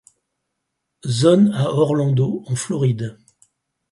[1.05, 3.19] Zone à Orlando, en Floride.